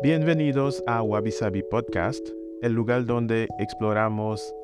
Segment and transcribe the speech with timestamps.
[0.00, 2.24] Bienvenidos a Wabi Sabi Podcast,
[2.62, 4.54] el lugar donde exploramos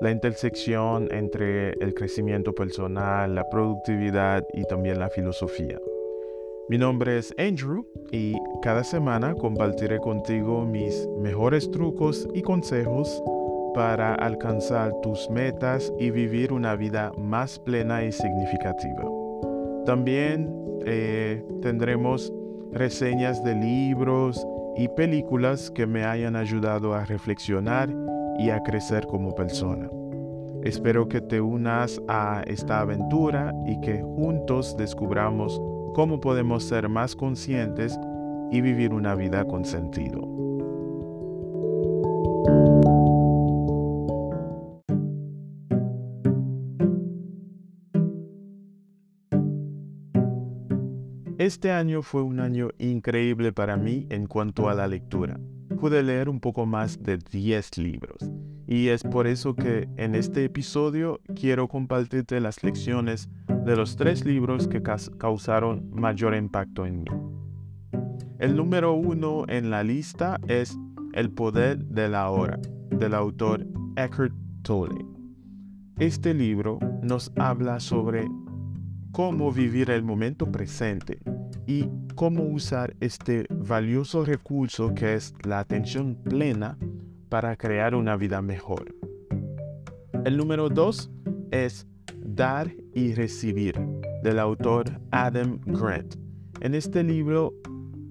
[0.00, 5.80] la intersección entre el crecimiento personal, la productividad y también la filosofía.
[6.68, 13.20] Mi nombre es Andrew y cada semana compartiré contigo mis mejores trucos y consejos
[13.74, 19.04] para alcanzar tus metas y vivir una vida más plena y significativa.
[19.86, 20.54] También
[20.86, 22.32] eh, tendremos
[22.70, 24.46] reseñas de libros
[24.76, 27.88] y películas que me hayan ayudado a reflexionar
[28.38, 29.88] y a crecer como persona.
[30.62, 35.60] Espero que te unas a esta aventura y que juntos descubramos
[35.94, 37.98] cómo podemos ser más conscientes
[38.50, 40.43] y vivir una vida con sentido.
[51.44, 55.38] Este año fue un año increíble para mí en cuanto a la lectura.
[55.78, 58.16] Pude leer un poco más de 10 libros
[58.66, 63.28] y es por eso que en este episodio quiero compartirte las lecciones
[63.62, 67.10] de los tres libros que causaron mayor impacto en mí.
[68.38, 70.78] El número uno en la lista es
[71.12, 73.66] El poder de la hora, del autor
[73.96, 74.32] Eckhart
[74.62, 75.04] Tolle.
[75.98, 78.26] Este libro nos habla sobre
[79.14, 81.20] cómo vivir el momento presente
[81.68, 86.76] y cómo usar este valioso recurso que es la atención plena
[87.28, 88.92] para crear una vida mejor.
[90.24, 91.12] El número dos
[91.52, 91.86] es
[92.24, 93.80] Dar y Recibir,
[94.24, 96.16] del autor Adam Grant.
[96.60, 97.54] En este libro,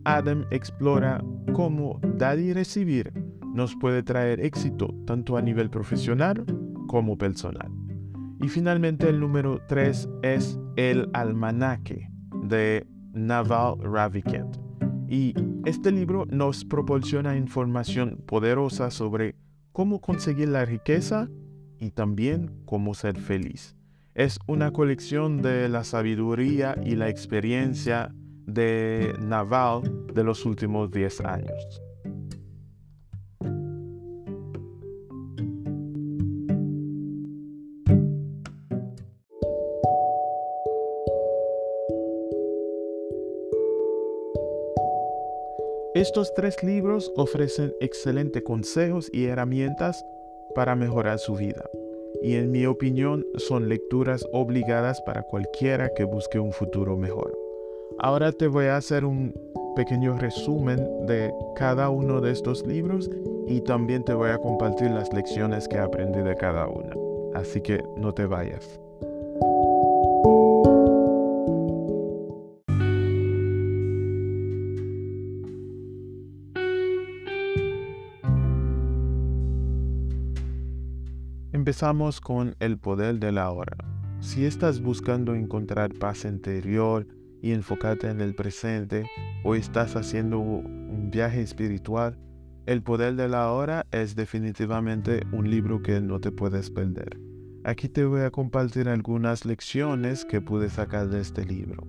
[0.05, 3.11] Adam explora cómo dar y recibir
[3.53, 6.45] nos puede traer éxito tanto a nivel profesional
[6.87, 7.82] como personal.
[8.43, 12.11] Y finalmente el número 3 es El Almanaque
[12.43, 14.57] de Naval Ravikant.
[15.07, 19.35] Y este libro nos proporciona información poderosa sobre
[19.71, 21.29] cómo conseguir la riqueza
[21.79, 23.77] y también cómo ser feliz.
[24.13, 28.13] Es una colección de la sabiduría y la experiencia
[28.45, 29.83] de Naval
[30.13, 31.82] de los últimos 10 años.
[45.95, 50.03] Estos tres libros ofrecen excelentes consejos y herramientas
[50.55, 51.69] para mejorar su vida.
[52.23, 57.37] Y en mi opinión son lecturas obligadas para cualquiera que busque un futuro mejor.
[57.99, 59.35] Ahora te voy a hacer un
[59.75, 63.07] pequeño resumen de cada uno de estos libros
[63.47, 66.95] y también te voy a compartir las lecciones que aprendí de cada una.
[67.35, 68.82] Así que no te vayas.
[81.73, 83.75] Empezamos con el poder de la hora.
[84.19, 87.07] Si estás buscando encontrar paz interior
[87.41, 89.09] y enfocarte en el presente
[89.43, 92.15] o estás haciendo un viaje espiritual,
[92.67, 97.19] El poder de la hora es definitivamente un libro que no te puedes perder.
[97.63, 101.87] Aquí te voy a compartir algunas lecciones que pude sacar de este libro.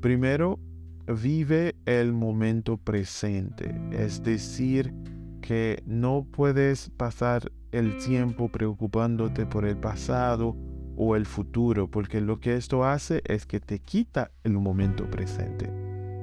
[0.00, 0.58] Primero,
[1.06, 4.92] vive el momento presente, es decir,
[5.40, 10.56] que no puedes pasar el tiempo preocupándote por el pasado
[10.96, 15.72] o el futuro, porque lo que esto hace es que te quita el momento presente.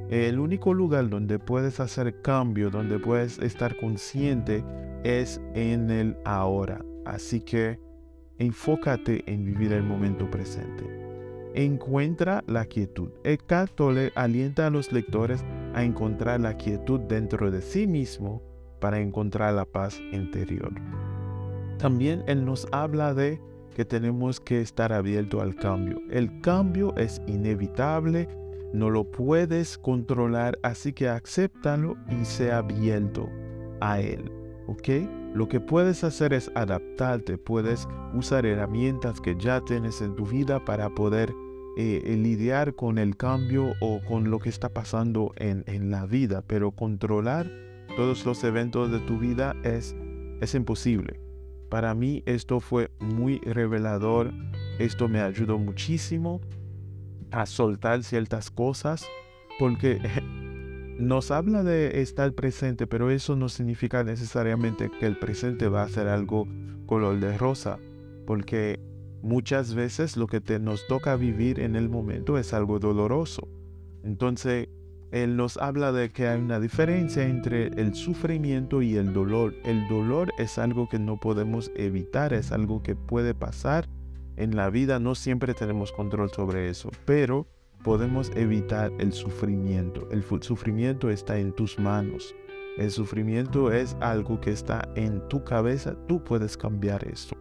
[0.10, 4.64] El único lugar donde puedes hacer cambio, donde puedes estar consciente,
[5.04, 6.84] es en el ahora.
[7.06, 7.80] Así que
[8.38, 10.84] enfócate en vivir el momento presente.
[11.54, 13.10] Encuentra la quietud.
[13.24, 13.40] El
[13.94, 15.44] le alienta a los lectores
[15.74, 18.42] a encontrar la quietud dentro de sí mismo
[18.80, 20.74] para encontrar la paz interior.
[21.80, 23.42] También Él nos habla de
[23.74, 26.02] que tenemos que estar abierto al cambio.
[26.12, 28.28] El cambio es inevitable,
[28.74, 33.30] no lo puedes controlar, así que acéptalo y sea abierto
[33.80, 34.30] a Él.
[34.68, 34.90] ¿Ok?
[35.34, 40.64] Lo que puedes hacer es adaptarte, puedes usar herramientas que ya tienes en tu vida
[40.66, 41.34] para poder
[41.78, 46.44] eh, lidiar con el cambio o con lo que está pasando en, en la vida,
[46.46, 47.50] pero controlar
[47.96, 49.96] todos los eventos de tu vida es,
[50.42, 51.29] es imposible.
[51.70, 54.34] Para mí esto fue muy revelador,
[54.80, 56.42] esto me ayudó muchísimo
[57.32, 59.06] a soltar ciertas cosas
[59.60, 60.00] porque
[61.00, 65.90] nos habla de estar presente, pero eso no significa necesariamente que el presente va a
[65.90, 66.48] ser algo
[66.88, 67.78] color de rosa,
[68.26, 68.80] porque
[69.22, 73.48] muchas veces lo que te, nos toca vivir en el momento es algo doloroso.
[74.04, 74.70] Entonces,
[75.12, 79.56] él nos habla de que hay una diferencia entre el sufrimiento y el dolor.
[79.64, 83.88] El dolor es algo que no podemos evitar, es algo que puede pasar
[84.38, 87.48] en la vida, no siempre tenemos control sobre eso, pero
[87.84, 90.08] podemos evitar el sufrimiento.
[90.12, 92.36] El sufrimiento está en tus manos.
[92.78, 97.36] El sufrimiento es algo que está en tu cabeza, tú puedes cambiar eso.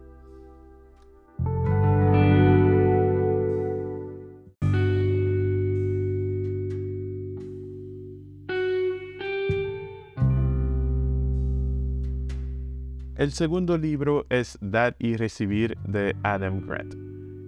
[13.19, 16.95] El segundo libro es Dar y Recibir de Adam Grant.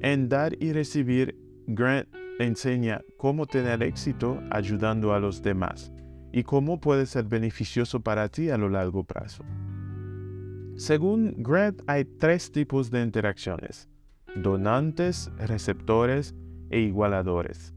[0.02, 1.34] En Dar y Recibir,
[1.66, 2.10] Grant
[2.40, 5.94] enseña cómo tener éxito ayudando a los demás
[6.34, 9.46] y cómo puede ser beneficioso para ti a lo largo plazo.
[10.76, 13.88] Según Grant, hay tres tipos de interacciones,
[14.36, 16.36] donantes, receptores
[16.70, 17.74] e igualadores.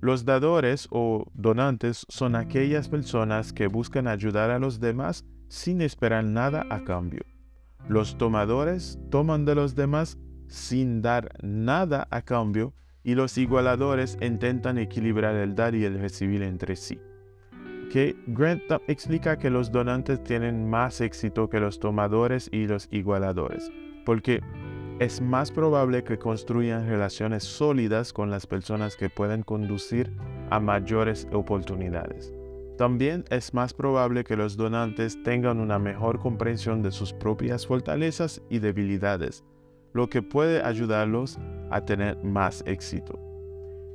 [0.00, 6.24] Los dadores o donantes son aquellas personas que buscan ayudar a los demás sin esperar
[6.24, 7.22] nada a cambio.
[7.88, 14.78] Los tomadores toman de los demás sin dar nada a cambio y los igualadores intentan
[14.78, 17.00] equilibrar el dar y el recibir entre sí.
[17.90, 23.72] Que Grant explica que los donantes tienen más éxito que los tomadores y los igualadores,
[24.04, 24.42] porque
[25.00, 30.10] es más probable que construyan relaciones sólidas con las personas que pueden conducir
[30.50, 32.34] a mayores oportunidades.
[32.76, 38.42] También es más probable que los donantes tengan una mejor comprensión de sus propias fortalezas
[38.50, 39.44] y debilidades,
[39.92, 41.38] lo que puede ayudarlos
[41.70, 43.20] a tener más éxito.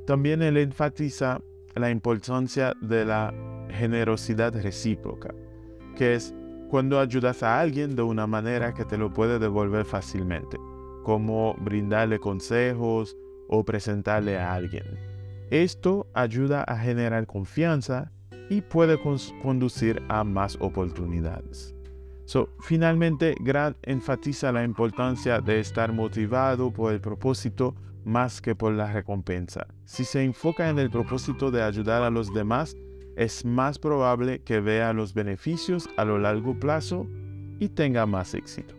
[0.06, 1.40] También él enfatiza
[1.74, 3.34] la importancia de la
[3.68, 5.34] generosidad recíproca,
[5.96, 6.34] que es
[6.70, 10.58] cuando ayudas a alguien de una manera que te lo puede devolver fácilmente,
[11.04, 13.16] como brindarle consejos
[13.48, 14.98] o presentarle a alguien.
[15.50, 18.10] Esto ayuda a generar confianza
[18.50, 18.98] y puede
[19.42, 21.74] conducir a más oportunidades.
[22.24, 27.74] So, finalmente, Grant enfatiza la importancia de estar motivado por el propósito
[28.04, 29.66] más que por la recompensa.
[29.84, 32.76] Si se enfoca en el propósito de ayudar a los demás,
[33.16, 37.06] es más probable que vea los beneficios a lo largo plazo
[37.60, 38.74] y tenga más éxito.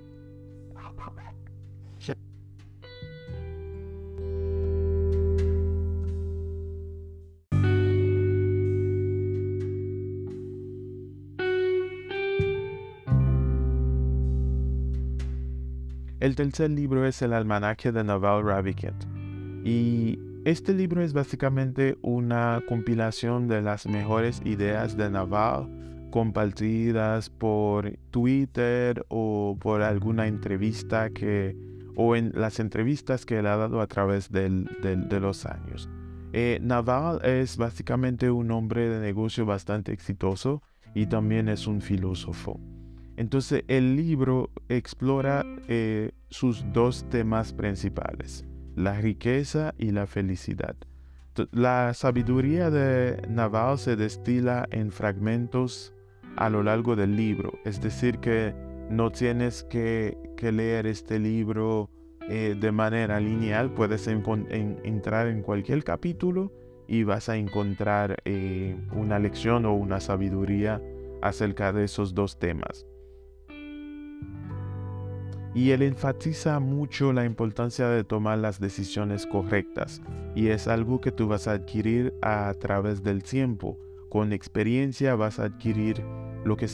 [16.25, 19.05] El tercer libro es el almanaque de Naval Ravikant.
[19.63, 25.69] Y este libro es básicamente una compilación de las mejores ideas de Naval
[26.09, 31.55] compartidas por Twitter o por alguna entrevista que
[31.95, 35.87] o en las entrevistas que él ha dado a través de los años.
[36.33, 40.63] Eh, Naval es básicamente un hombre de negocio bastante exitoso
[40.95, 42.59] y también es un filósofo.
[43.17, 48.45] Entonces el libro explora eh, sus dos temas principales,
[48.75, 50.75] la riqueza y la felicidad.
[51.51, 55.93] La sabiduría de Naval se destila en fragmentos
[56.37, 58.53] a lo largo del libro, es decir, que
[58.89, 61.89] no tienes que, leer este libro
[62.29, 66.53] eh, de manera lineal, puedes entrar en cualquier capítulo
[66.87, 70.81] y vas a encontrar eh, una lección o una sabiduría
[71.23, 72.85] acerca de esos dos temas
[75.55, 80.01] y él enfatiza mucho la importancia de tomar las decisiones correctas
[80.35, 83.79] y es algo que tú vas a adquirir a través del tiempo.
[84.09, 86.03] Con experiencia vas a adquirir
[86.43, 86.67] lo que,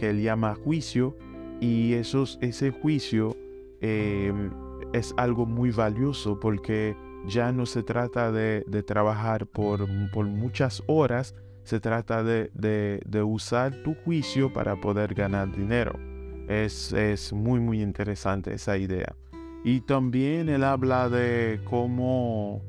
[0.00, 1.18] él llama juicio
[1.60, 3.36] y ese juicio
[3.80, 4.50] em,
[4.92, 6.96] es algo muy valioso porque
[7.26, 11.34] ya no se trata de, trabajar por, muchas horas,
[11.64, 16.09] se trata de usar tu juicio para poder ganar dinero.
[16.50, 19.14] Es, muy, muy interesante esa idea.
[19.62, 22.60] Y también él habla de cómo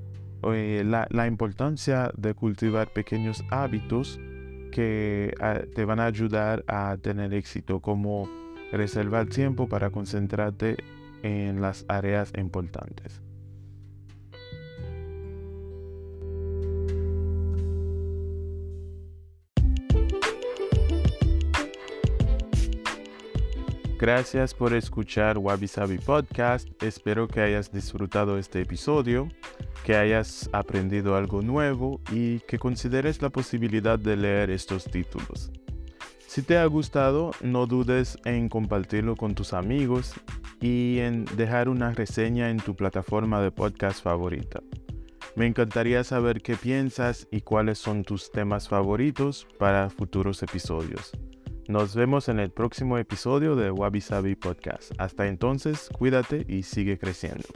[0.53, 4.19] eh, la, importancia de cultivar pequeños hábitos
[4.71, 8.29] que ah, te van a ayudar a tener éxito, como
[8.71, 10.77] reservar tiempo para concentrarte
[11.23, 13.21] en las áreas importantes.
[24.01, 26.67] Gracias por escuchar Wabi Sabi Podcast.
[26.81, 29.27] Espero que hayas disfrutado este episodio,
[29.85, 35.51] que hayas aprendido algo nuevo y que consideres la posibilidad de leer estos títulos.
[36.25, 40.15] Si te ha gustado, no dudes en compartirlo con tus amigos
[40.59, 44.63] y en dejar una reseña en tu plataforma de podcast favorita.
[45.35, 51.11] Me encantaría saber qué piensas y cuáles son tus temas favoritos para futuros episodios.
[51.71, 54.91] Nos vemos en el próximo episodio de Wabi Sabi Podcast.
[54.97, 57.47] Hasta entonces, cuídate y sigue creciendo.